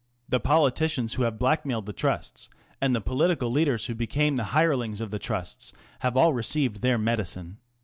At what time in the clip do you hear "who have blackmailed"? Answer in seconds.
1.13-1.85